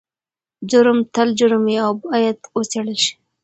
جرم 0.69 0.97
تل 1.13 1.27
جرم 1.39 1.61
وي 1.67 1.77
او 1.85 1.91
باید 2.05 2.37
وڅیړل 2.55 2.97
شي. 3.05 3.13